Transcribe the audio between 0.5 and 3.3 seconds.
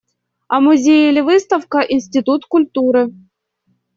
музей или выставка– институт культуры.